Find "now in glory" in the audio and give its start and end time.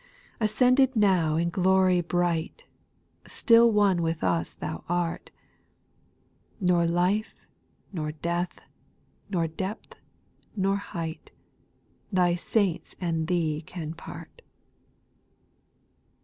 0.95-2.01